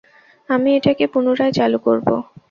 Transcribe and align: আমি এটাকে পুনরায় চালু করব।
আমি 0.49 0.69
এটাকে 0.77 1.05
পুনরায় 1.13 1.53
চালু 1.57 1.77
করব। 1.85 2.07